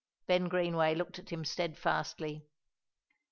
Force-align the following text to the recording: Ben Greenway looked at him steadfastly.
Ben 0.25 0.45
Greenway 0.47 0.95
looked 0.95 1.19
at 1.19 1.29
him 1.29 1.45
steadfastly. 1.45 2.47